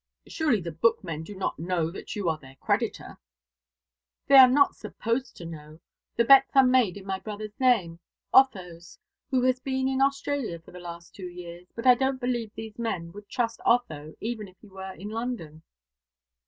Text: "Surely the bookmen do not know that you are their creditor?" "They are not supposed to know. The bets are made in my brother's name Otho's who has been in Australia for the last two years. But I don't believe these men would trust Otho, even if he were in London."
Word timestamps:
"Surely 0.25 0.59
the 0.59 0.71
bookmen 0.71 1.21
do 1.23 1.35
not 1.35 1.59
know 1.59 1.91
that 1.91 2.15
you 2.15 2.27
are 2.27 2.39
their 2.39 2.55
creditor?" 2.55 3.19
"They 4.25 4.33
are 4.39 4.49
not 4.49 4.75
supposed 4.75 5.37
to 5.37 5.45
know. 5.45 5.79
The 6.15 6.25
bets 6.25 6.49
are 6.55 6.65
made 6.65 6.97
in 6.97 7.05
my 7.05 7.19
brother's 7.19 7.59
name 7.59 7.99
Otho's 8.33 8.97
who 9.29 9.43
has 9.43 9.59
been 9.59 9.87
in 9.87 10.01
Australia 10.01 10.57
for 10.57 10.71
the 10.71 10.79
last 10.79 11.13
two 11.13 11.29
years. 11.29 11.67
But 11.75 11.85
I 11.85 11.93
don't 11.93 12.19
believe 12.19 12.51
these 12.55 12.79
men 12.79 13.11
would 13.11 13.29
trust 13.29 13.61
Otho, 13.63 14.15
even 14.19 14.47
if 14.47 14.57
he 14.59 14.69
were 14.69 14.93
in 14.95 15.09
London." 15.09 15.61